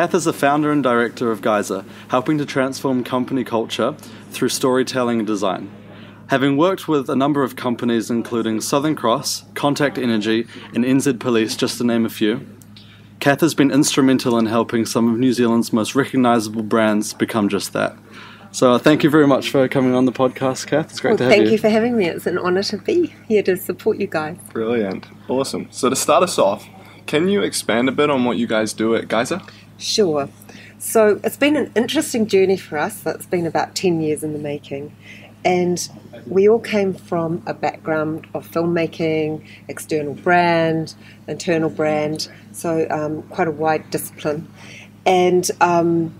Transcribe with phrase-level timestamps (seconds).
[0.00, 3.94] Kath is the founder and director of Geyser, helping to transform company culture
[4.30, 5.70] through storytelling and design.
[6.28, 11.54] Having worked with a number of companies including Southern Cross, Contact Energy, and NZ Police,
[11.54, 12.46] just to name a few,
[13.18, 17.74] Kath has been instrumental in helping some of New Zealand's most recognisable brands become just
[17.74, 17.94] that.
[18.52, 20.92] So uh, thank you very much for coming on the podcast, Kath.
[20.92, 21.48] It's great well, to have thank you.
[21.48, 22.06] Thank you for having me.
[22.06, 24.38] It's an honour to be here to support you guys.
[24.54, 25.04] Brilliant.
[25.28, 25.68] Awesome.
[25.70, 26.66] So to start us off,
[27.06, 29.42] can you expand a bit on what you guys do at Geyser?
[29.80, 30.28] Sure.
[30.78, 33.04] So it's been an interesting journey for us.
[33.06, 34.94] It's been about 10 years in the making.
[35.42, 35.88] And
[36.26, 40.94] we all came from a background of filmmaking, external brand,
[41.26, 44.46] internal brand, so um, quite a wide discipline.
[45.06, 46.14] And um,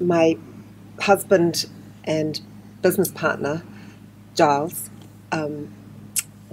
[0.00, 0.36] my
[0.98, 1.66] husband
[2.02, 2.40] and
[2.82, 3.62] business partner,
[4.34, 4.90] Giles,
[5.30, 5.72] um,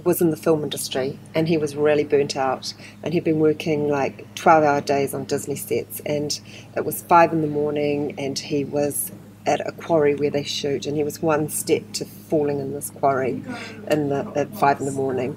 [0.04, 3.88] was in the film industry and he was really burnt out and he'd been working
[3.88, 6.40] like 12 hour days on Disney sets and
[6.76, 9.10] it was five in the morning and he was
[9.46, 12.90] at a quarry where they shoot and he was one step to falling in this
[12.90, 13.42] quarry
[13.90, 15.36] in the, at five in the morning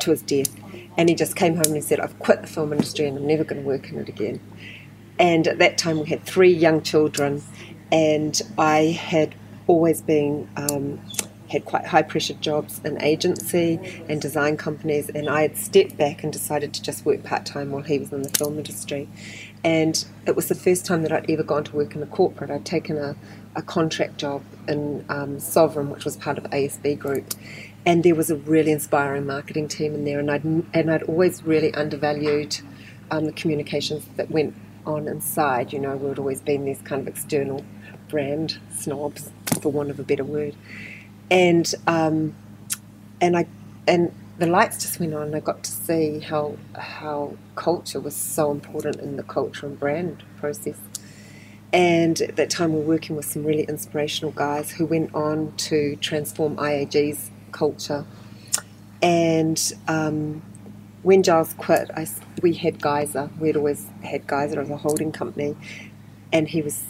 [0.00, 0.54] to his death.
[0.96, 3.26] And he just came home and he said I've quit the film industry and I'm
[3.26, 4.40] never going to work in it again.
[5.18, 7.42] And at that time we had three young children
[7.90, 9.34] and I had
[9.66, 11.00] always been um,
[11.52, 16.24] had quite high pressure jobs in agency and design companies, and I had stepped back
[16.24, 19.06] and decided to just work part time while he was in the film industry.
[19.62, 22.50] And it was the first time that I'd ever gone to work in a corporate.
[22.50, 23.14] I'd taken a,
[23.54, 27.34] a contract job in um, Sovereign, which was part of ASB Group.
[27.84, 31.42] And there was a really inspiring marketing team in there, and I'd, and I'd always
[31.42, 32.60] really undervalued
[33.10, 34.54] um, the communications that went
[34.86, 35.72] on inside.
[35.72, 37.62] You know, we'd always been these kind of external
[38.08, 39.30] brand snobs,
[39.60, 40.56] for want of a better word
[41.32, 42.34] and um,
[43.22, 43.46] and I
[43.88, 48.14] and the lights just went on and I got to see how how culture was
[48.14, 50.76] so important in the culture and brand process.
[51.72, 55.54] And at that time, we were working with some really inspirational guys who went on
[55.68, 58.04] to transform IAG's culture.
[59.00, 60.42] And um,
[61.02, 62.06] when Giles quit, I,
[62.42, 63.30] we had Geyser.
[63.40, 65.56] We'd always had Geyser as a holding company,
[66.30, 66.84] and he was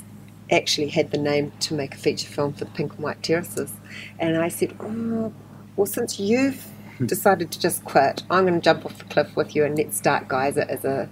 [0.50, 3.72] actually had the name to make a feature film for the Pink and White Terraces.
[4.18, 5.32] And I said, oh,
[5.76, 6.66] well, since you've
[7.06, 9.96] decided to just quit, I'm going to jump off the cliff with you and let's
[9.96, 11.08] start Geyser as a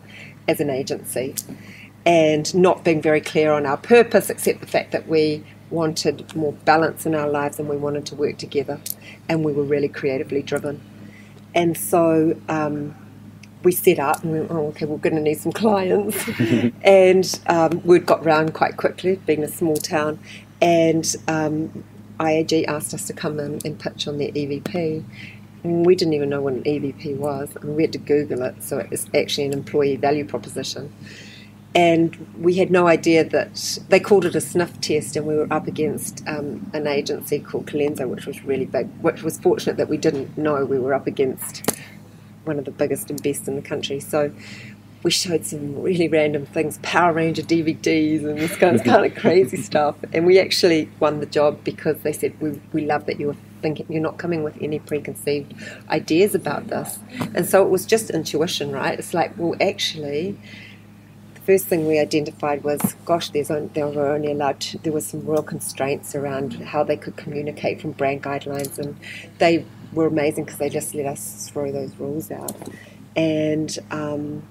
[0.49, 1.35] as an agency.
[2.07, 6.53] And not being very clear on our purpose, except the fact that we wanted more
[6.53, 8.81] balance in our lives and we wanted to work together,
[9.29, 10.81] and we were really creatively driven.
[11.55, 12.95] And so um,
[13.63, 16.29] we set up and we went, oh, okay, we're going to need some clients.
[16.83, 20.19] and um, word got round quite quickly, being a small town.
[20.63, 21.85] And um,
[22.19, 25.05] IAG asked us to come in and pitch on their EVP.
[25.63, 28.63] And we didn't even know what an EVP was, and we had to Google it.
[28.63, 30.93] So it was actually an employee value proposition.
[31.75, 35.47] And we had no idea that they called it a sniff test, and we were
[35.53, 38.89] up against um, an agency called Colenso, which was really big.
[39.03, 41.79] Which was fortunate that we didn't know we were up against
[42.45, 44.01] one of the biggest and best in the country.
[44.01, 44.33] So
[45.03, 49.17] we showed some really random things, Power Ranger DVDs and this kind of, kind of
[49.17, 49.97] crazy stuff.
[50.13, 53.37] And we actually won the job because they said, we, we love that you were
[53.63, 55.55] thinking, you're not coming with any preconceived
[55.89, 56.99] ideas about this.
[57.35, 58.99] And so it was just intuition, right?
[58.99, 60.39] It's like, well, actually,
[61.35, 64.93] the first thing we identified was, gosh, there's only, they were only allowed to, there
[64.93, 68.79] were some real constraints around how they could communicate from brand guidelines.
[68.79, 68.97] And
[69.39, 72.57] they were amazing because they just let us throw those rules out.
[73.17, 74.43] And um,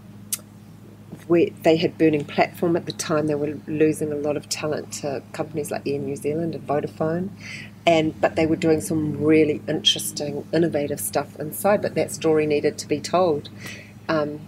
[1.27, 3.27] we, they had Burning Platform at the time.
[3.27, 7.29] They were losing a lot of talent to companies like Air New Zealand and Vodafone.
[7.85, 11.81] And, but they were doing some really interesting, innovative stuff inside.
[11.81, 13.49] But that story needed to be told,
[14.07, 14.41] um,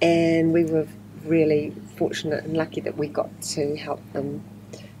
[0.00, 0.88] and we were
[1.24, 4.42] really fortunate and lucky that we got to help them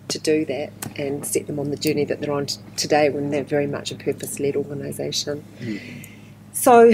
[0.08, 3.30] to do that and set them on the journey that they're on t- today when
[3.30, 5.44] they're very much a purpose-led organisation.
[5.60, 6.06] Mm.
[6.52, 6.92] So,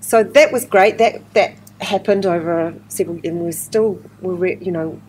[0.00, 0.98] so that was great.
[0.98, 5.00] That that happened over several, and we're still we were you know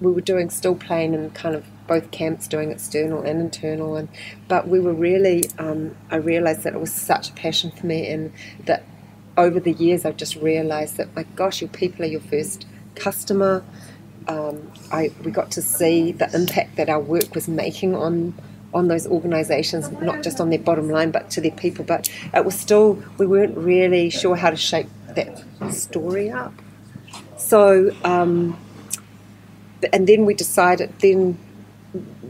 [0.00, 4.08] we were doing still playing in kind of both camps, doing external and internal, and
[4.48, 8.08] but we were really um, I realised that it was such a passion for me,
[8.08, 8.32] and
[8.66, 8.84] that
[9.36, 13.64] over the years I've just realised that my gosh, your people are your first customer
[14.28, 18.34] um, I, we got to see the impact that our work was making on
[18.74, 21.84] on those organisations, not just on their bottom line, but to their people.
[21.84, 26.54] But it was still we weren't really sure how to shape that story up.
[27.36, 28.58] So, um,
[29.92, 30.98] and then we decided.
[31.00, 31.38] Then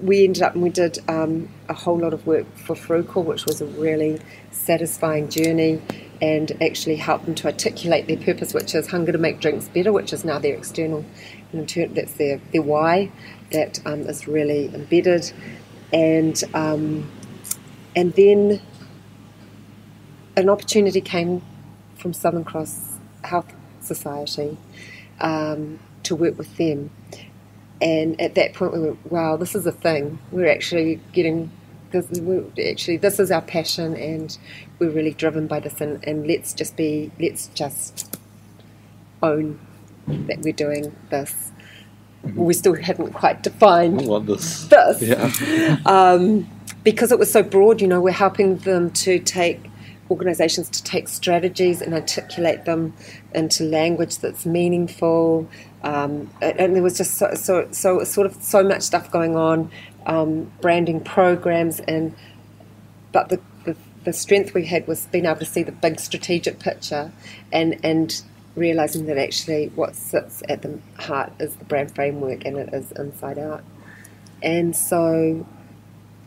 [0.03, 3.47] we ended up and we did um, a whole lot of work for Frucor, which
[3.47, 5.81] was a really satisfying journey.
[6.23, 9.93] and actually help them to articulate their purpose, which is hunger to make drinks better,
[9.93, 11.05] which is now their external,
[11.53, 13.11] in turn, that's their, their why
[13.51, 15.33] that um, is really embedded.
[15.93, 17.11] And, um,
[17.95, 18.61] and then
[20.37, 21.43] an opportunity came
[21.97, 24.57] from Southern Cross Health Society
[25.21, 26.91] um, to work with them.
[27.81, 30.19] And at that point, we went, "Wow, this is a thing.
[30.31, 31.51] We're actually getting
[31.91, 32.07] this.
[32.11, 34.37] Actually, this is our passion, and
[34.79, 35.81] we're really driven by this.
[35.81, 38.17] And, and let's just be, let's just
[39.23, 39.59] own
[40.07, 41.53] that we're doing this.
[42.35, 44.65] We still hadn't quite defined What this?
[44.67, 45.79] this Yeah.
[45.87, 46.49] um,
[46.85, 49.61] because it was so broad, you know, we're helping them to take
[50.11, 52.93] organisations to take strategies and articulate them
[53.35, 55.49] into language that's meaningful.
[55.83, 59.37] Um, and and there was just so, so, so sort of so much stuff going
[59.37, 59.71] on,
[60.07, 62.15] um, branding programs, and
[63.11, 66.61] but the, the the strength we had was being able to see the big strategic
[66.61, 67.11] picture,
[67.53, 68.23] and and
[68.55, 72.93] realizing that actually what sits at the heart is the brand framework, and it is
[72.93, 73.65] inside out.
[74.43, 75.47] And so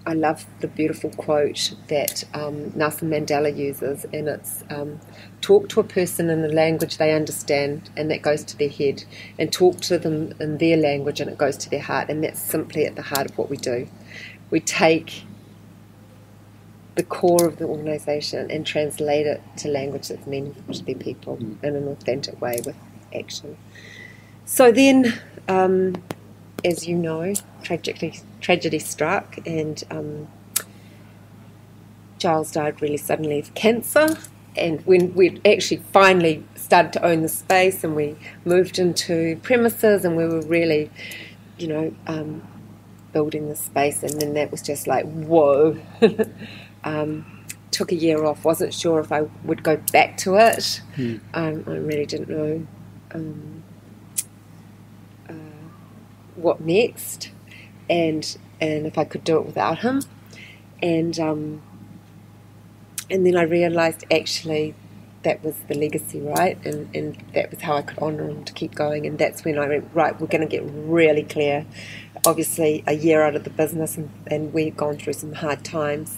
[0.08, 5.00] I love the beautiful quote that um, Nelson Mandela uses, and it's um,
[5.42, 9.04] talk to a person in the language they understand, and that goes to their head,
[9.40, 12.40] and talk to them in their language, and it goes to their heart, and that's
[12.40, 13.88] simply at the heart of what we do.
[14.52, 15.24] We take
[16.96, 21.38] the core of the organisation and translate it to language that's meaningful to their people
[21.62, 22.76] in an authentic way with
[23.14, 23.58] action.
[24.46, 25.20] So then,
[25.50, 26.02] um,
[26.64, 27.34] as you know,
[27.64, 30.28] tragically tragedy struck, and um,
[32.18, 34.18] Giles died really suddenly of cancer.
[34.56, 38.16] And when we actually finally started to own the space, and we
[38.46, 40.90] moved into premises, and we were really,
[41.58, 42.42] you know, um,
[43.12, 45.78] building the space, and then that was just like whoa.
[46.86, 47.26] um,
[47.72, 48.46] took a year off.
[48.46, 50.82] wasn't sure if I would go back to it.
[51.34, 52.68] Um, I really didn't know.
[53.14, 53.64] Um,
[55.30, 55.34] uh,
[56.36, 57.32] what next,
[57.90, 60.02] and and if I could do it without him,
[60.82, 61.62] and um,
[63.10, 64.76] and then I realised actually
[65.24, 68.54] that was the legacy, right, and and that was how I could honour him to
[68.54, 70.20] keep going, and that's when I went right.
[70.20, 71.66] We're going to get really clear.
[72.26, 76.18] Obviously, a year out of the business, and, and we've gone through some hard times,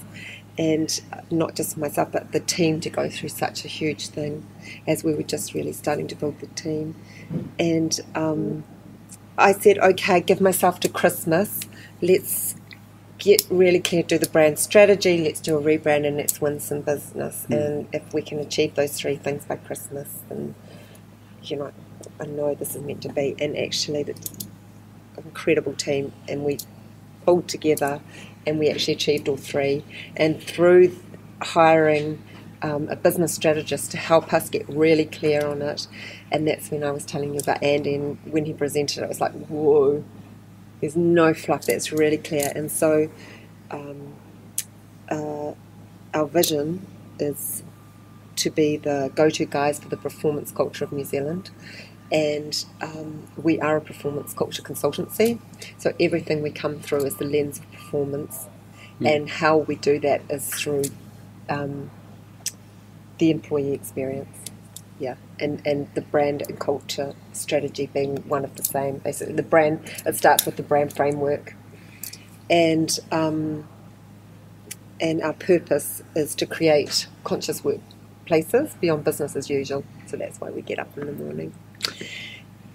[0.57, 1.01] and
[1.31, 4.45] not just myself, but the team to go through such a huge thing,
[4.88, 6.95] as we were just really starting to build the team,
[7.59, 8.00] and.
[8.15, 8.63] Um,
[9.39, 11.62] I said, okay, give myself to Christmas.
[12.01, 12.56] Let's
[13.19, 16.81] get really clear, do the brand strategy, let's do a rebrand, and let's win some
[16.81, 17.45] business.
[17.51, 20.56] And if we can achieve those three things by Christmas, then,
[21.44, 21.71] you know,
[22.19, 23.36] I know this is meant to be.
[23.39, 24.15] And actually, the
[25.18, 26.57] incredible team, and we
[27.24, 28.01] pulled together
[28.48, 29.84] and we actually achieved all three.
[30.16, 30.96] And through
[31.42, 32.24] hiring
[32.62, 35.88] um, a business strategist to help us get really clear on it.
[36.32, 39.10] And that's when I was telling you about Andy, and when he presented it, it
[39.10, 40.04] was like, whoa,
[40.82, 42.52] there's no fluff, that's really clear.
[42.56, 43.10] And so
[43.72, 44.16] um,
[45.10, 45.54] uh,
[46.14, 46.86] our vision
[47.20, 47.64] is
[48.38, 51.50] to be the go to guys for the performance culture of New Zealand.
[52.12, 55.40] And um, we are a performance culture consultancy,
[55.78, 58.48] so everything we come through is the lens of performance,
[59.04, 60.84] and how we do that is through
[61.50, 61.92] um,
[63.18, 64.38] the employee experience.
[65.00, 69.00] Yeah, and, and the brand and culture strategy being one of the same.
[69.00, 71.56] Basically, the brand it starts with the brand framework,
[72.50, 73.68] and um,
[75.00, 79.84] and our purpose is to create conscious workplaces beyond business as usual.
[80.08, 81.54] So that's why we get up in the morning.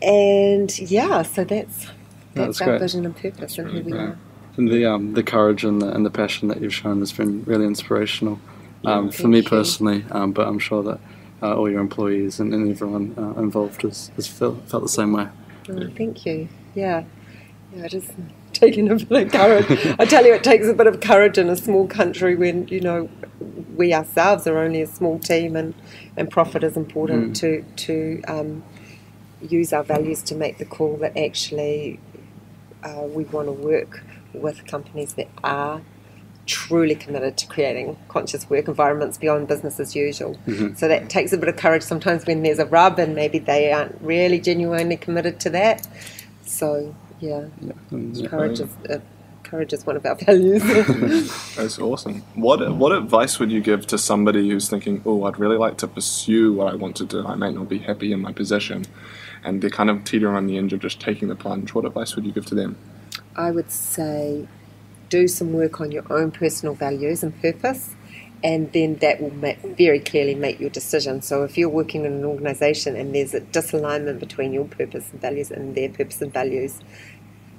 [0.02, 1.86] And yeah, so that's
[2.34, 2.80] that's, That's our great.
[2.80, 4.00] vision and purpose, and here we Right.
[4.08, 4.18] are.
[4.56, 7.44] And the um, the courage and the, and the passion that you've shown has been
[7.44, 8.38] really inspirational
[8.84, 9.42] um, for me you.
[9.44, 10.98] personally, um, but I'm sure that
[11.42, 15.12] uh, all your employees and, and everyone uh, involved has, has felt, felt the same
[15.12, 15.28] way.
[15.70, 16.48] Oh, thank you.
[16.74, 17.04] Yeah.
[17.74, 18.10] Yeah, it is
[18.52, 19.66] taking a bit of courage.
[19.98, 22.80] I tell you, it takes a bit of courage in a small country when, you
[22.80, 23.08] know,
[23.76, 25.74] we ourselves are only a small team and,
[26.16, 28.62] and profit is important to, to um,
[29.42, 32.00] use our values to make the call that actually
[32.82, 35.82] uh, we want to work with companies that are
[36.46, 40.38] truly committed to creating conscious work environments beyond business as usual.
[40.76, 43.72] So that takes a bit of courage sometimes when there's a rub and maybe they
[43.72, 45.86] aren't really genuinely committed to that.
[46.44, 48.98] So yeah, yeah, courage is uh,
[49.44, 50.62] courage is one of our values.
[51.56, 52.22] That's awesome.
[52.34, 55.86] What what advice would you give to somebody who's thinking, "Oh, I'd really like to
[55.86, 57.24] pursue what I want to do.
[57.24, 58.84] I might not be happy in my position,"
[59.44, 61.74] and they're kind of teetering on the edge of just taking the plunge.
[61.74, 62.76] What advice would you give to them?
[63.36, 64.46] I would say
[65.08, 67.94] do some work on your own personal values and purpose
[68.44, 71.22] and then that will make, very clearly make your decision.
[71.22, 75.20] So if you're working in an organisation and there's a disalignment between your purpose and
[75.20, 76.80] values and their purpose and values,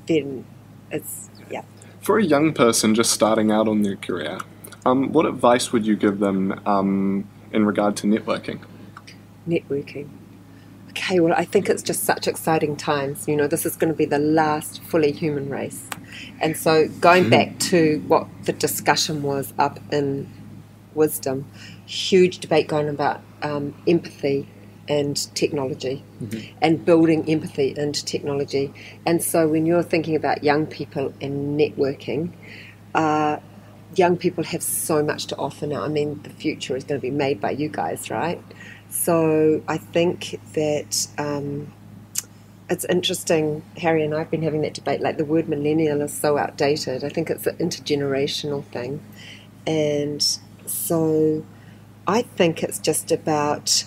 [0.07, 0.45] then
[0.91, 1.63] it's yeah.
[2.01, 4.39] For a young person just starting out on their career,
[4.85, 8.59] um, what advice would you give them um, in regard to networking?
[9.47, 10.09] Networking.
[10.95, 13.27] Okay, well, I think it's just such exciting times.
[13.27, 15.87] You know, this is going to be the last fully human race.
[16.39, 20.29] And so, going back to what the discussion was up in
[20.93, 21.49] Wisdom,
[21.87, 24.47] huge debate going about um, empathy
[24.87, 26.55] and technology Mm-hmm.
[26.61, 28.71] and building empathy into technology.
[29.05, 32.31] And so, when you're thinking about young people and networking,
[32.93, 33.37] uh,
[33.95, 35.83] young people have so much to offer now.
[35.83, 38.39] I mean, the future is going to be made by you guys, right?
[38.93, 41.73] So I think that um,
[42.69, 43.63] it's interesting.
[43.77, 45.01] Harry and I have been having that debate.
[45.01, 47.03] Like the word millennial is so outdated.
[47.03, 49.03] I think it's an intergenerational thing,
[49.67, 50.21] and
[50.67, 51.43] so
[52.07, 53.83] I think it's just about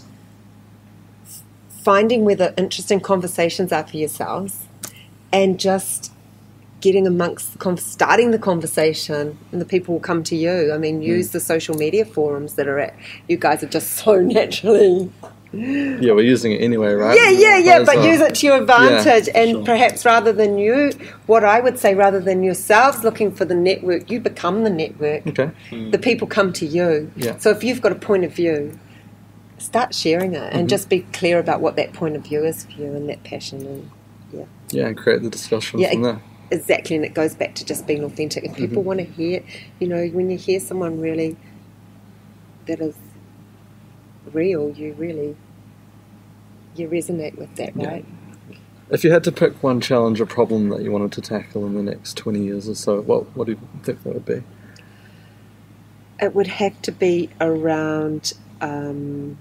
[1.68, 4.66] finding where the interesting conversations are for yourselves,
[5.32, 6.12] and just
[6.87, 7.47] getting amongst
[7.97, 11.75] starting the conversation and the people will come to you i mean use the social
[11.85, 12.95] media forums that are at
[13.31, 15.11] you guys are just so naturally
[16.05, 17.16] Yeah, we're using it anyway, right?
[17.21, 18.07] yeah yeah yeah but well.
[18.12, 19.64] use it to your advantage and sure.
[19.71, 20.76] perhaps rather than you
[21.33, 25.26] what i would say rather than yourselves looking for the network you become the network
[25.33, 25.50] Okay.
[25.95, 27.37] the people come to you Yeah.
[27.43, 28.78] so if you've got a point of view
[29.59, 30.59] start sharing it Mm-hmm.
[30.59, 33.21] and just be clear about what that point of view is for you and that
[33.33, 33.83] passion and
[34.37, 34.45] yeah
[34.78, 36.21] Yeah, and create the discussion Yeah, from there.
[36.50, 38.44] Exactly, and it goes back to just being authentic.
[38.44, 38.84] If people Mm-hmm.
[38.84, 39.44] want to hear,
[39.80, 41.36] you know, when you hear someone really
[42.66, 42.96] that is
[44.32, 45.36] real, you really
[46.76, 47.88] you resonate with that, Yeah.
[47.88, 48.06] right?
[48.90, 51.74] If you had to pick one challenge or problem that you wanted to tackle in
[51.74, 54.44] the next 20 years or so, what, what do you think that would be?
[56.20, 59.38] It would have to be around um,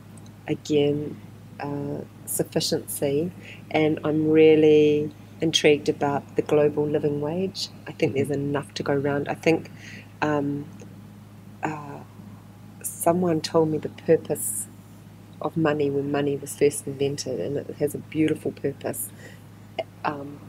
[0.48, 1.18] again
[1.60, 3.34] uh, sufficiency,
[3.72, 7.70] and I'm really intrigued about the global living wage.
[7.88, 9.30] I think there's enough to go around.
[9.30, 9.72] I think
[10.22, 10.66] um,
[11.64, 12.00] uh,
[12.84, 14.68] someone told me the purpose
[15.42, 19.10] of money when money was first invented, and it has a beautiful purpose.
[20.06, 20.40] Um,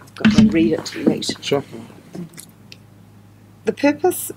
[0.00, 1.64] I've got to read it to you actually Sure.
[3.64, 4.32] the purpose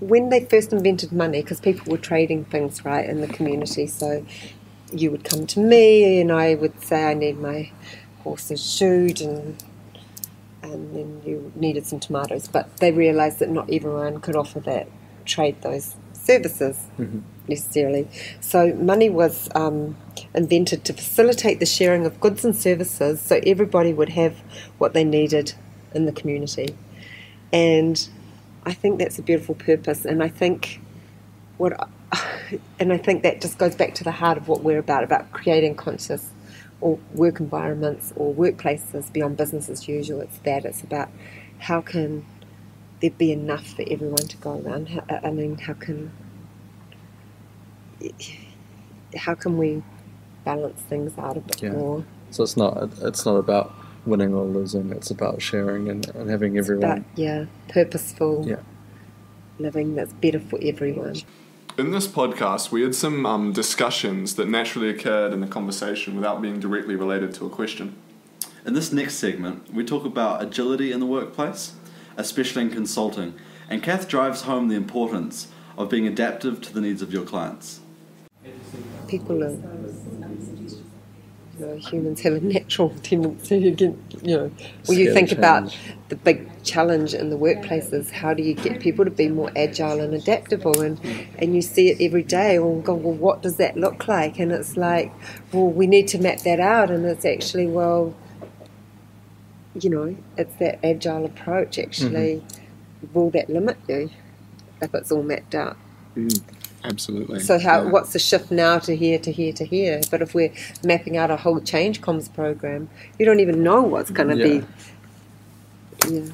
[0.00, 4.24] when they first invented money because people were trading things right in the community so
[4.92, 7.70] you would come to me and i would say i need my
[8.22, 9.62] horse's shoed and
[10.62, 12.46] and then you needed some tomatoes.
[12.48, 14.88] But they realized that not everyone could offer that
[15.24, 17.22] trade those services Mhm.
[17.48, 18.06] necessarily.
[18.40, 19.96] So money was um,
[20.34, 24.36] invented to facilitate the sharing of goods and services so everybody would have
[24.78, 25.54] what they needed
[25.94, 26.76] in the community.
[27.52, 28.06] And
[28.66, 30.80] I think that's a beautiful purpose, and I think
[31.56, 31.72] what,
[32.78, 35.32] and I think that just goes back to the heart of what we're about about
[35.32, 36.28] creating conscious
[36.80, 40.20] or work environments or workplaces beyond business as usual.
[40.20, 41.10] It's that it's about
[41.58, 42.24] how can
[43.00, 44.88] there be enough for everyone to go around.
[44.90, 46.12] How, I mean, how can
[49.16, 49.82] how can we
[50.44, 51.72] balance things out a bit Yeah.
[51.72, 52.04] more?
[52.30, 53.72] So it's not it's not about
[54.06, 54.90] winning or losing.
[54.92, 57.00] It's about sharing and, and having everyone.
[57.00, 58.60] But yeah, purposeful Yeah.
[59.58, 61.16] living that's better for everyone.
[61.78, 66.42] In this podcast, we had some um, discussions that naturally occurred in the conversation without
[66.42, 67.96] being directly related to a question.
[68.66, 71.74] In this next segment, we talk about agility in the workplace,
[72.16, 73.34] especially in consulting,
[73.68, 75.48] and Kath drives home the importance
[75.78, 77.80] of being adaptive to the needs of your clients.
[79.06, 80.80] people are, you
[81.60, 84.50] know, humans have a natural tendency to get, you know,
[84.86, 85.76] when you Scale think about
[86.08, 89.50] the big challenge in the workplace is how do you get people to be more
[89.56, 91.00] agile and adaptable and,
[91.38, 94.38] and you see it every day and go, well, what does that look like?
[94.38, 95.12] And it's like,
[95.52, 98.14] well, we need to map that out and it's actually, well,
[99.80, 102.42] you know, it's that agile approach actually.
[102.42, 103.12] Mm-hmm.
[103.14, 104.10] Will that limit you
[104.82, 105.76] if it's all mapped out?
[106.16, 106.42] Mm,
[106.84, 107.40] absolutely.
[107.40, 107.90] So how Yeah.
[107.90, 110.00] what's the shift now to here to here to here?
[110.10, 110.52] But if we're
[110.84, 114.60] mapping out a whole change comms program, you don't even know what's going to Yeah.
[114.60, 114.66] be.
[116.10, 116.24] Yeah.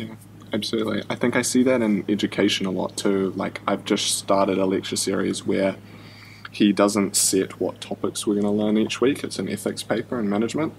[0.00, 0.14] Yeah,
[0.54, 1.02] absolutely.
[1.10, 3.32] I think I see that in education a lot too.
[3.36, 5.76] Like, I've just started a lecture series where
[6.50, 9.22] he doesn't set what topics we're going to learn each week.
[9.22, 10.72] It's an ethics paper in management.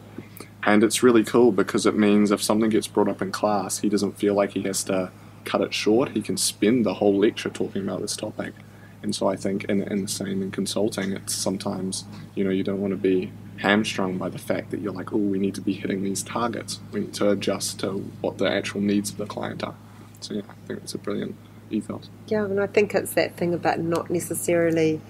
[0.64, 3.90] And it's really cool because it means if something gets brought up in class, he
[3.90, 5.12] doesn't feel like he has to
[5.46, 6.10] cut it short.
[6.10, 8.54] He can spend the whole lecture talking about this topic.
[9.04, 12.06] And so I think in, in the same in consulting, it's sometimes,
[12.36, 15.18] you know, you don't want to be hamstrung by the fact that you're like, oh,
[15.18, 16.80] we need to be hitting these targets.
[16.92, 19.76] We need to adjust to what the actual needs of the client are.
[20.20, 21.36] So yeah, I think it's a brilliant,
[21.70, 22.10] ethos.
[22.28, 25.02] Yeah, and I think it's that thing about not necessarily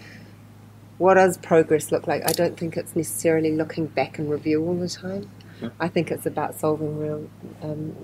[0.97, 2.23] what does progress look like.
[2.29, 5.29] I don't think it's necessarily looking back and review all the time.
[5.61, 5.69] Yeah.
[5.79, 7.29] I think it's about solving real,
[7.61, 7.95] um,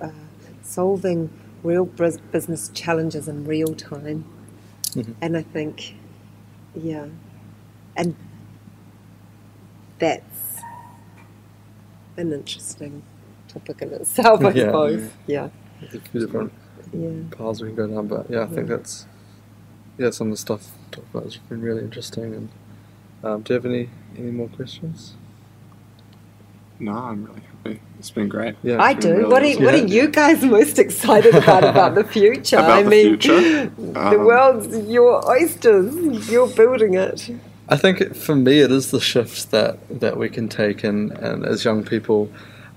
[0.00, 0.10] uh,
[0.62, 1.30] solving
[1.62, 4.26] real business challenges in real time.
[4.96, 5.16] Mhm.
[5.22, 5.96] And I think,
[6.74, 7.08] yeah,
[7.96, 8.16] and
[9.98, 10.60] that's
[12.18, 13.02] an interesting
[13.48, 14.66] topic in itself, I Yeah.
[14.66, 15.12] suppose.
[15.26, 16.52] Yeah, There's a few different
[16.92, 17.22] yeah.
[17.30, 18.76] paths we can go down, but yeah, I think Yeah.
[18.76, 19.06] that's
[19.98, 22.34] yeah some of the stuff talked about has been really interesting.
[22.34, 22.50] And
[23.24, 25.14] um, do you have any any more questions?
[26.84, 27.80] No, I'm really happy.
[27.98, 28.54] It's been great.
[28.62, 29.08] Yeah, I been do.
[29.16, 29.64] really what are, awesome.
[29.64, 32.56] what are you guys most excited about about the future?
[32.58, 33.40] About I the mean, future?
[33.78, 36.30] the Um, world's your oysters.
[36.30, 37.30] You're building it.
[37.68, 41.12] I think it, for me it is the shifts that, that we can take, and,
[41.12, 42.30] and as young people,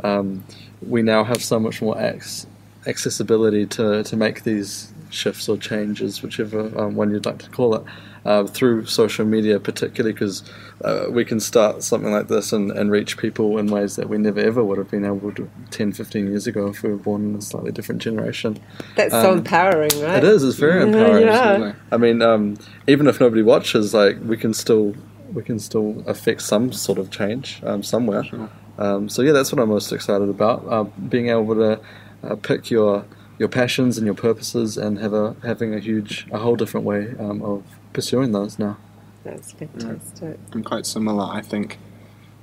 [0.03, 0.45] um,
[0.81, 2.47] we now have so much more ac-
[2.85, 7.75] accessibility to, to make these shifts or changes, whichever um, one you'd like to call
[7.75, 7.83] it,
[8.25, 10.43] uh, through social media, particularly because
[10.83, 14.17] uh, we can start something like this and, and reach people in ways that we
[14.17, 17.29] never ever would have been able to 10, 15 years ago if we were born
[17.29, 18.59] in a slightly different generation.
[18.95, 20.17] That's so Um, empowering, right?
[20.17, 20.43] It is.
[20.43, 21.25] It's very empowering.
[21.27, 21.73] yeah.
[21.91, 24.93] I mean, um, even if nobody watches, like we can still
[25.33, 28.23] we can still affect some sort of change um, somewhere.
[28.23, 28.49] Sure.
[28.77, 30.65] Um, so yeah, that's what I'm most excited about.
[30.67, 31.79] Uh, being able to
[32.23, 33.05] uh, pick your
[33.39, 37.13] your passions and your purposes, and have a having a huge a whole different way
[37.19, 37.63] um, of
[37.93, 38.77] pursuing those now.
[39.23, 40.39] That's fantastic.
[40.53, 41.25] I'm quite similar.
[41.25, 41.77] I think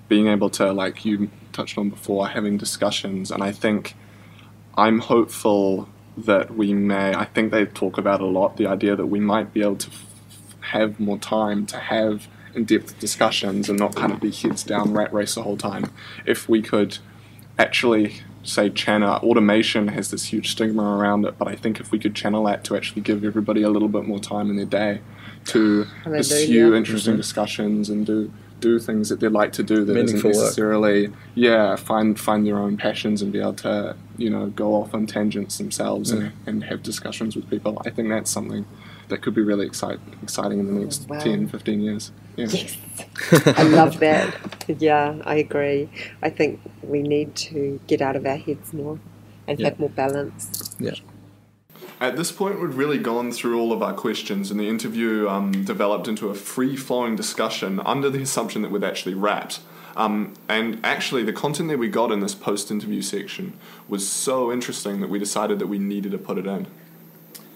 [0.08, 3.94] being able to, like you touched on before, having discussions, and I think
[4.76, 7.14] I'm hopeful that we may.
[7.14, 9.90] I think they talk about a lot the idea that we might be able to
[9.90, 10.06] f-
[10.60, 15.12] have more time to have in-depth discussions and not kind of be heads down rat
[15.12, 15.90] race the whole time.
[16.24, 16.98] If we could
[17.58, 21.98] actually say channel automation has this huge stigma around it, but I think if we
[21.98, 25.00] could channel that to actually give everybody a little bit more time in their day
[25.46, 26.18] to Hallelujah.
[26.18, 27.18] pursue interesting Mhm.
[27.18, 28.30] discussions and do
[28.60, 30.44] do things that they'd like to do that Meaningful isn't work.
[30.46, 34.94] necessarily yeah find find their own passions and be able to you know go off
[34.94, 38.64] on tangents themselves and, and have discussions with people i think that's something
[39.08, 41.18] that could be really excite, exciting in the next Wow.
[41.18, 42.46] 10 15 years yeah.
[42.46, 42.76] Yes,
[43.46, 44.34] I love that.
[44.78, 45.88] Yeah, I agree.
[46.20, 48.98] I think we need to get out of our heads more
[49.46, 49.68] and Yeah.
[49.68, 50.74] have more balance.
[50.80, 50.94] Yeah.
[52.00, 55.64] At this point, we'd really gone through all of our questions, and the interview um,
[55.64, 59.60] developed into a free flowing discussion under the assumption that we'd actually wrapped.
[59.96, 63.56] Um, and actually, the content that we got in this post interview section
[63.88, 66.66] was so interesting that we decided that we needed to put it in.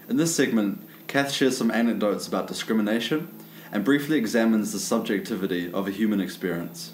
[0.09, 3.35] In this segment, Kath shares some anecdotes about discrimination
[3.73, 6.93] and briefly examines the subjectivity of a human experience.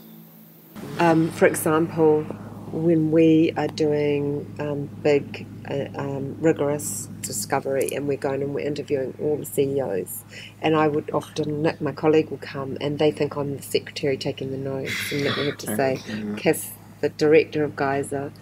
[1.01, 2.23] Um, for example,
[2.71, 8.67] when we are doing um, big, uh, um, rigorous discovery and we're going and we're
[8.67, 10.25] interviewing all the CEOs,
[10.63, 14.17] and I would often, Nick, my colleague, will come and they think I'm the secretary
[14.17, 15.99] taking the notes, and Nick will have to say,
[16.37, 18.33] Kath, the director of Geyser.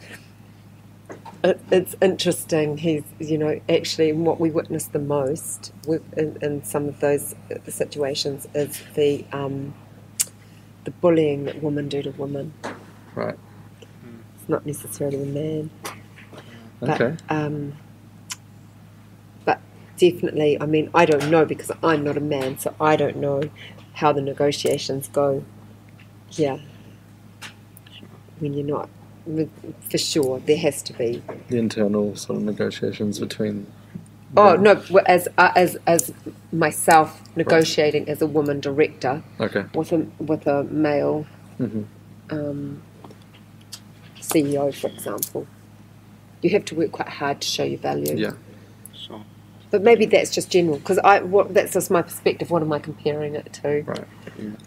[1.44, 2.78] It, it's interesting.
[2.78, 7.34] He's, you know, actually, what we witness the most with, in, in some of those
[7.50, 9.74] uh, situations is the um,
[10.84, 12.52] the bullying that women do to women.
[13.14, 13.38] Right.
[14.36, 15.70] It's not necessarily the man.
[16.80, 17.16] But, Okay.
[17.28, 17.74] Um,
[19.44, 19.60] but
[19.96, 23.42] definitely, I mean, I don't know because I'm not a man, so I don't know
[23.94, 25.44] how the negotiations go.
[26.32, 26.58] Yeah.
[28.40, 28.88] When you're not,
[29.90, 31.22] for sure, there has to be.
[31.48, 33.66] The internal sort of negotiations between.
[34.36, 34.82] Oh no!
[35.06, 36.12] As uh, as as
[36.52, 39.66] myself negotiating as a woman director Okay.
[39.74, 41.26] with a with a male
[41.58, 41.82] hmm
[42.30, 42.82] um,
[44.20, 45.46] CEO, for example,
[46.40, 48.16] you have to work quite hard to show your value.
[48.16, 48.32] Yeah.
[48.94, 49.22] So,
[49.70, 52.50] But maybe that's just general because I what, that's just my perspective.
[52.50, 53.82] What am I comparing it to?
[53.82, 54.04] Right.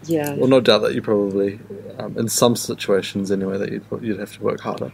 [0.04, 0.34] Yeah.
[0.34, 1.58] Well, no doubt that you probably,
[1.98, 4.92] um, in some situations anyway, that you'd, you'd have to work harder.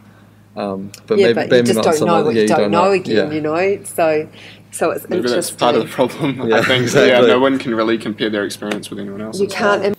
[0.56, 2.70] Um, but yeah, maybe, but you just not don't some know what yeah, you don't,
[2.70, 3.30] know, again, Yeah.
[3.32, 3.84] you know.
[3.84, 4.28] So,
[4.70, 6.48] so it's maybe that's part of the problem.
[6.48, 7.08] Yeah, I think exactly.
[7.10, 9.40] yeah, no one can really compare their experience with anyone else.
[9.40, 9.84] you can't.
[9.84, 9.96] im-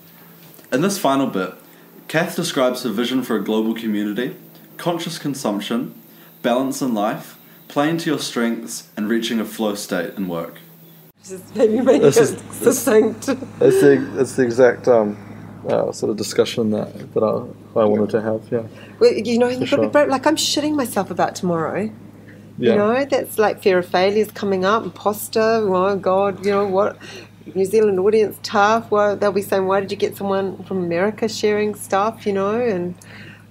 [0.71, 1.53] In this final bit,
[2.07, 4.35] Kath describes her vision for a global community,
[4.77, 5.95] conscious consumption,
[6.43, 7.37] balance in life,
[7.67, 10.59] playing to your strengths, and reaching a flow state in work.
[11.27, 13.29] Just maybe make This it is- this- succinct.
[13.59, 15.17] It's the, it's the exact um,
[15.67, 18.63] uh, sort of discussion that, that I, I wanted to have, yeah.
[18.99, 19.81] Well, you know, you've got to sure.
[19.81, 20.09] be brave.
[20.09, 21.89] Like I'm shitting myself about tomorrow.
[22.57, 22.71] Yeah.
[22.71, 25.39] You know, that's like fear of failure is coming up, imposter.
[25.39, 26.97] Oh God, you know what?
[27.55, 28.89] New Zealand audience tough.
[28.91, 32.59] Well, they'll be saying, "Why did you get someone from America sharing stuff?" You know,
[32.59, 32.95] and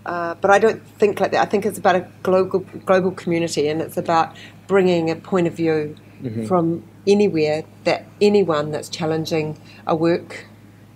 [0.07, 1.43] uh, but I don't think like that.
[1.43, 5.55] I think it's about a global global community, and it's about bringing a point of
[5.55, 5.97] view
[6.47, 10.47] from anywhere that anyone that's challenging a work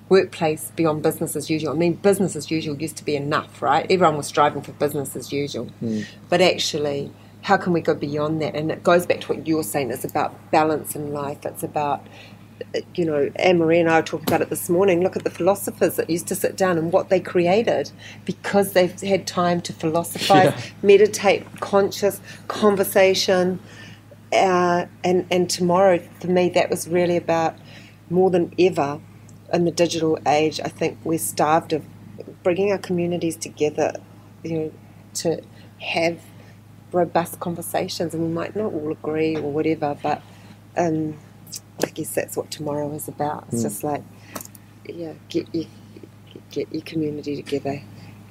[0.09, 1.73] workplace beyond business as usual.
[1.73, 3.87] I mean, business as usual used to be enough, right?
[3.90, 5.71] Everyone was striving for business as usual,
[6.29, 7.12] but actually.
[7.42, 8.57] How can we go beyond that?
[8.57, 9.92] And it goes back to what you're saying.
[9.92, 11.47] It's about balance in life.
[11.47, 12.05] It's about
[12.95, 15.01] you know, Anne Marie and I were talking about it this morning.
[15.03, 17.92] Look at the philosophers that used to sit down and what they created
[18.25, 20.61] because they've had time to philosophize, Yeah.
[20.83, 23.61] meditate, conscious conversation.
[24.33, 27.55] Uh, and, and tomorrow, for me, that was really about
[28.11, 29.01] more than ever
[29.52, 30.61] in the digital age.
[30.61, 31.85] I think we're starved of
[32.42, 33.94] bringing our communities together,
[34.42, 34.72] you know,
[35.14, 35.42] to
[35.80, 36.20] have
[36.92, 38.14] robust conversations.
[38.14, 40.22] And we might not all agree or whatever, but
[40.76, 41.16] um,
[41.82, 43.46] I guess that's what tomorrow is about.
[43.52, 44.02] It's just like,
[44.85, 45.66] yeah, get your
[46.50, 47.82] get your community together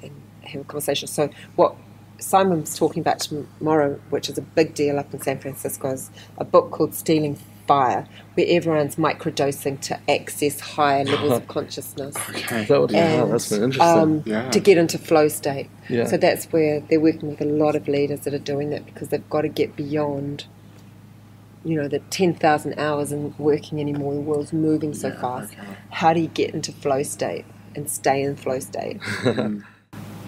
[0.02, 1.08] and have a conversation.
[1.08, 1.76] So what
[2.20, 6.46] Simon's talking about tomorrow, which is a big deal up in San Francisco, is a
[6.46, 12.70] book called Stealing Fire, where everyone's microdosing to access higher levels of consciousness Is that
[12.82, 13.98] what you and that's been interesting.
[14.00, 14.50] um, Yeah.
[14.52, 15.70] to get into flow state.
[15.90, 16.06] Yeah.
[16.06, 19.10] So that's where they're working with a lot of leaders that are doing that because
[19.10, 20.46] they've got to get beyond,
[21.64, 24.14] you know, the 10,000 hours and working anymore.
[24.14, 25.54] The world's moving so Yeah, fast.
[25.54, 25.68] okay.
[25.90, 29.00] How do you get into flow state and stay in flow state?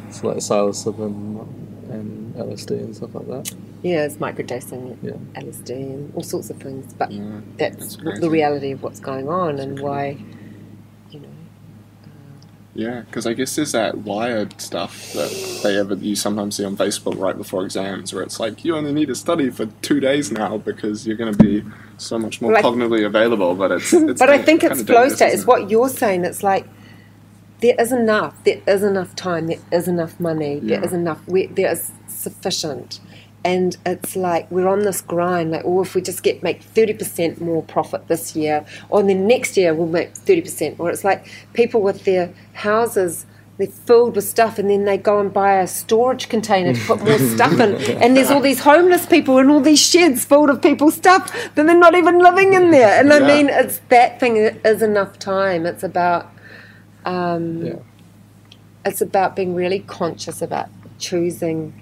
[0.07, 1.45] it's like psilocybin
[1.91, 3.53] and LSD and stuff like that.
[3.83, 5.11] yeah, it's microdosing, Yeah.
[5.41, 6.93] LSD, and all sorts of things.
[6.93, 10.17] But Yeah, that's that's the reality of what's going on and why,
[11.11, 11.27] you know.
[12.75, 16.77] Yeah, because I guess there's that wired stuff that they ever you sometimes see on
[16.77, 20.31] Facebook right before exams, where it's like you only need to study for two days
[20.31, 21.63] now because you're going to be
[21.97, 23.55] so much more Like- cognitively available.
[23.55, 25.25] But it's, it's but I think it's flow dangerous, state.
[25.27, 25.47] isn't It's it?
[25.47, 26.23] what you're saying.
[26.25, 26.67] It's like
[27.61, 28.35] there is enough.
[28.43, 29.47] There is enough time.
[29.47, 30.59] There is enough money.
[30.59, 30.85] There Yeah.
[30.85, 31.21] is enough.
[31.27, 32.99] We, there is sufficient.
[33.45, 35.51] And it's like we're on this grind.
[35.51, 39.25] Like, oh, if we just get make thirty percent more profit this year, or then
[39.27, 40.75] next year we'll make thirty percent.
[40.79, 43.25] Or it's like people with their houses.
[43.57, 47.01] They're filled with stuff, and then they go and buy a storage container to put
[47.03, 47.73] more stuff in.
[48.03, 51.65] And there's all these homeless people in all these sheds full of people's stuff, but
[51.65, 52.99] they're not even living in there.
[52.99, 55.65] And I mean, it's that thing is enough time.
[55.65, 56.29] It's about
[57.07, 57.79] um, Yeah.
[58.85, 60.67] it's about being really conscious about
[60.99, 61.73] choosing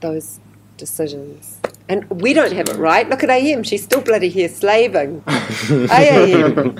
[0.00, 0.40] those
[0.78, 1.60] decisions.
[1.88, 3.08] And we don't have it right.
[3.08, 5.22] Look at AM; she's still bloody here slaving.
[5.90, 6.78] AM,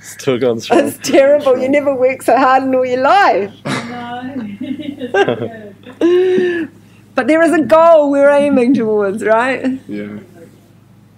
[0.00, 0.86] Still going strong.
[0.86, 1.58] it's terrible.
[1.58, 3.52] You never work so hard in all your life.
[3.64, 4.46] No.
[7.14, 9.78] But there is a goal we're aiming towards, right?
[9.88, 10.20] Yeah.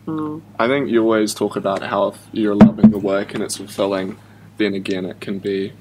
[0.07, 0.40] Mm.
[0.59, 4.16] I think you always talk about how if you're loving the work and it's fulfilling,
[4.59, 5.73] then again it can be,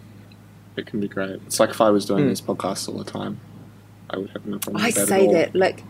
[0.77, 1.41] it can be great.
[1.45, 2.29] It's like if I was doing Hmm.
[2.29, 3.39] these podcasts all the time,
[4.09, 4.83] I would have no problem.
[4.83, 5.33] I with that say at all.
[5.33, 5.83] that like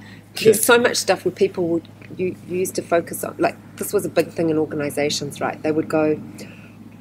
[0.44, 3.94] there's so much stuff where people would you, you used to focus on like this
[3.94, 6.20] was a big thing in organizations right they would go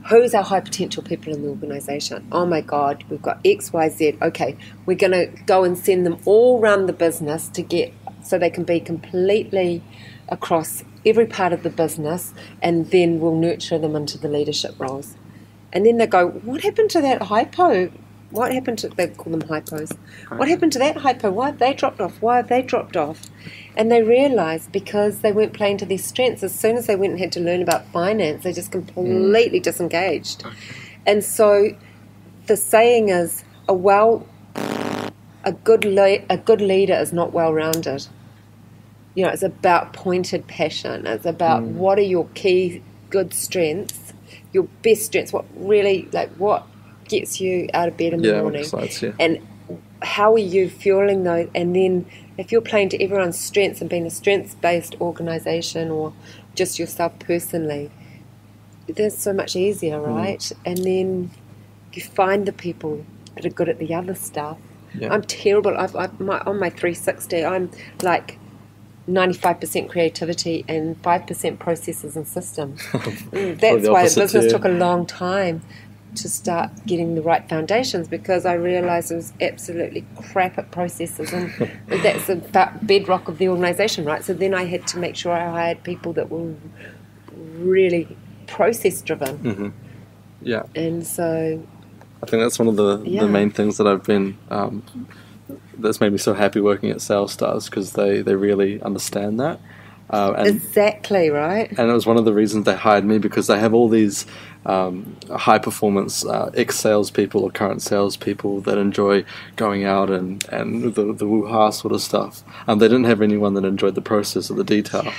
[0.09, 4.57] who's our high potential people in the organization oh my god we've got xyz okay
[4.87, 8.51] we're going to go and send them all around the business to get so they
[8.51, 9.83] can be completely
[10.29, 15.16] across every part of the business and then we'll nurture them into the leadership roles
[15.72, 17.90] and then they go what happened to that hypo?
[18.30, 19.96] What happened to they call them hypos.
[20.28, 21.30] What happened to that hypo?
[21.30, 22.22] Why have they dropped off?
[22.22, 23.22] Why have they dropped off?
[23.76, 27.12] And they realised because they weren't playing to their strengths as soon as they went
[27.12, 28.87] and had to learn about finance they just mm.
[28.94, 30.44] completely disengaged.
[31.06, 31.76] And so
[32.46, 34.26] the saying is a well
[35.44, 38.06] a good le- a good leader is not well rounded
[39.14, 41.06] you know it's about pointed passion.
[41.06, 41.72] It's about mm.
[41.72, 44.10] what are your key good strengths
[44.52, 46.66] your best strengths what really like what
[47.08, 49.14] gets you out of bed in the Yeah, morning excites you.
[49.18, 49.38] and
[50.02, 52.06] how are you fueling those and then
[52.38, 56.12] if you're playing to everyone's strengths and being a strengths based organization or
[56.54, 57.90] just yourself personally
[58.88, 60.06] that's so much easier Mm.
[60.16, 61.30] right and then
[61.92, 64.58] you find the people that are good at the other stuff
[64.98, 65.12] Yeah.
[65.12, 67.70] i'm terrible I've, I've my, on my 360 i'm
[68.02, 68.38] like
[69.08, 74.68] 95% creativity and 5% processes and systems Mm, that's why the business to took a
[74.68, 75.62] long time
[76.16, 81.32] to start getting the right foundations because I realised it was absolutely crap at processes
[81.32, 81.50] and
[82.02, 84.24] that's the bedrock of the organisation, right?
[84.24, 86.54] So then I had to make sure I hired people that were
[87.58, 88.16] really
[88.48, 89.72] process driven,
[90.42, 90.64] Yeah.
[90.74, 91.62] and so
[92.22, 93.20] I think that's one of the, Yeah.
[93.22, 94.82] the main things that I've been um,
[95.78, 99.60] that's made me so happy working at Sales Stars because they, they really understand that.
[100.10, 101.70] Uh, and exactly right.
[101.78, 104.26] and it was one of the reasons they hired me because they have all these
[104.66, 109.25] um, high performance uh, ex salespeople or current salespeople that enjoy
[109.57, 112.42] going out and, and the, the woo ha sort of stuff.
[112.68, 115.12] Um, they didn't have anyone that enjoyed the process or the detail.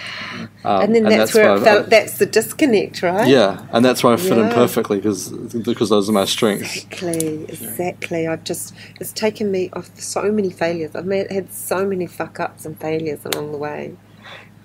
[0.63, 1.89] Um, and then that's, where why it I- felt.
[1.89, 3.27] That's the disconnect, right?
[3.27, 6.75] yeah, and that's why I fit in perfectly because because those are my strengths.
[6.83, 8.27] Exactly, exactly.
[8.27, 10.95] I've just it's taken me off so many failures.
[10.95, 13.95] I've made, had so many fuck ups and failures along the way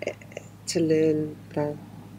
[0.07, 0.12] eh,
[0.67, 1.77] to learn the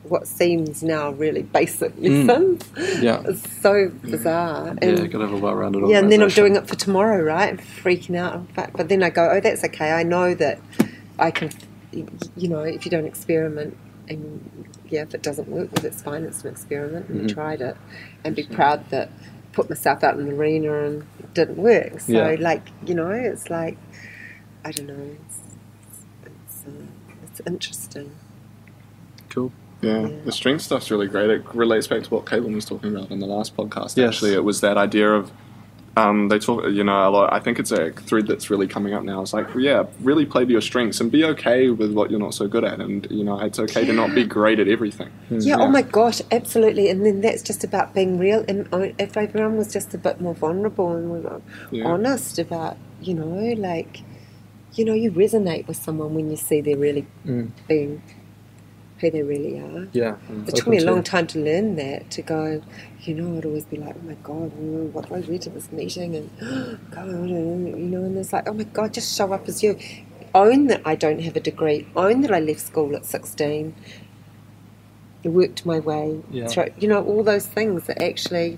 [0.09, 2.63] what seems now really basic lessons.
[3.01, 4.75] Yeah, It's so bizarre.
[4.81, 5.87] yeah, And- gotta have a well-rounded.
[5.89, 7.57] yeah, and then I'm doing it for tomorrow, right?
[7.83, 8.35] Freaking out.
[8.35, 8.75] in fact.
[8.77, 9.91] But then I go, oh, that's okay.
[9.91, 10.59] I know that
[11.19, 11.49] I can,
[11.91, 13.75] you know, if you don't experiment,
[14.09, 16.23] and yeah, if it doesn't work, well, that's fine.
[16.23, 17.33] It's an experiment, and we Mhm.
[17.33, 17.75] tried it,
[18.23, 19.09] and be proud that
[19.53, 21.99] put myself out in the arena and it didn't work.
[21.99, 22.35] So, Yeah.
[22.39, 23.77] like, you know, it's like,
[24.63, 25.39] I don't know, it's
[26.25, 26.71] it's, uh,
[27.23, 28.11] it's interesting.
[29.29, 29.51] Cool.
[29.81, 30.09] Yeah, Yeah.
[30.25, 31.29] the strength stuff's really great.
[31.29, 33.95] It relates back to what Caitlin was talking about in the last podcast.
[33.97, 34.15] Yes.
[34.15, 35.31] Actually, it was that idea of
[35.95, 36.63] um, they talk.
[36.69, 37.33] You know, a lot.
[37.33, 39.21] I think it's a thread that's really coming up now.
[39.23, 42.35] It's like, yeah, really play to your strengths and be okay with what you're not
[42.35, 45.09] so good at, and you know, it's okay to not be great at everything.
[45.31, 46.89] Yeah, oh my gosh, absolutely.
[46.89, 48.45] And then that's just about being real.
[48.47, 51.85] And uh, if everyone was just a bit more vulnerable and were Yeah.
[51.85, 54.01] honest about, you know, like,
[54.75, 57.49] you know, you resonate with someone when you see they're really Mm.
[57.67, 58.03] being
[58.99, 59.87] who they really are.
[59.93, 62.61] Yeah, It took me a long time to learn that, to go,
[63.01, 64.51] you know, I'd always be like, oh my God,
[64.93, 66.15] what do I read to this meeting?
[66.15, 66.29] And,
[66.91, 69.77] God, you know, and it's like, oh my God, just show up as you.
[70.35, 71.87] Own that I don't have a degree.
[71.95, 73.75] Own that I left school at 16.
[75.23, 76.47] Worked my way Yeah.
[76.47, 78.57] through, you know, all those things that actually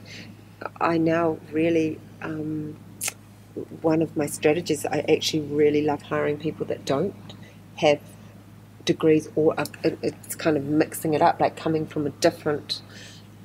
[0.82, 2.76] I now really, um,
[3.82, 7.16] one of my strategies, I actually really love hiring people that don't
[7.78, 8.00] have
[8.86, 12.82] degrees or are, it- it's kind of mixing it up, like coming from a different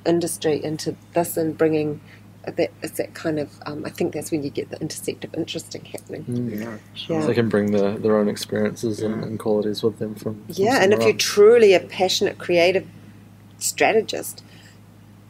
[0.06, 2.00] industry into this and bringing
[2.46, 5.34] that it's that kind of um, I think that's when you get the intersect of
[5.34, 6.26] interesting happening.
[6.52, 6.76] Yeah,
[7.08, 7.22] Yeah.
[7.22, 9.26] So they can bring their, their own experiences and, Yeah.
[9.28, 10.34] and qualities with them from.
[10.34, 12.86] from Yeah, and if somewhere you're truly a passionate, creative
[13.56, 14.44] strategist,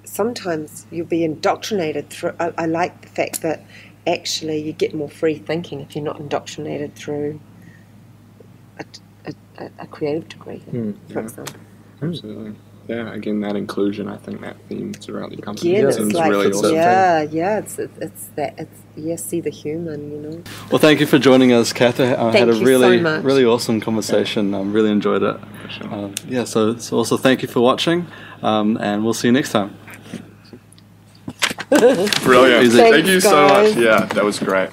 [0.05, 2.33] sometimes you'll be indoctrinated through.
[2.41, 3.63] I, I like the fact that
[4.09, 7.39] actually you get more free thinking if you're not indoctrinated through
[8.81, 8.85] a,
[9.59, 11.25] a, a- a creative degree, Hmm, for yeah.
[11.25, 11.55] example.
[12.03, 12.55] absolutely.
[12.87, 14.09] Yeah, again, that inclusion.
[14.09, 16.73] I think that theme throughout the company Again, it's seems like really It's awesome.
[16.73, 17.59] a- yeah, yeah.
[17.61, 19.17] It's it's, it's that it's yeah.
[19.17, 20.43] See the human, you know.
[20.71, 21.99] Well, thank you for joining us, Kath.
[21.99, 23.23] I I Thank had a you so really, much.
[23.25, 24.53] really awesome conversation.
[24.55, 25.37] I really enjoyed it.
[25.63, 25.95] For sure.
[25.95, 28.07] Um, yeah, so, so also thank you for watching,
[28.43, 29.75] um, and we'll see you next time.
[31.71, 32.65] Brilliant.
[32.65, 32.77] Easy.
[32.79, 33.77] Thank Thanks, you so much.
[33.77, 34.69] Yeah, that was great.